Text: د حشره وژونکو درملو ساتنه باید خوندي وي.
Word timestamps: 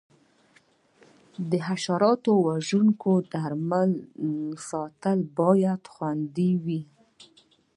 د 1.49 1.51
حشره 1.67 2.11
وژونکو 2.47 3.11
درملو 3.31 4.33
ساتنه 4.69 5.23
باید 5.37 5.81
خوندي 5.93 6.51
وي. 6.63 6.81